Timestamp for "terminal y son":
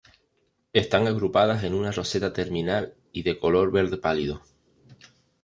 2.33-3.33